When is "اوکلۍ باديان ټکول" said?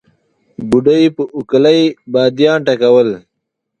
1.35-3.09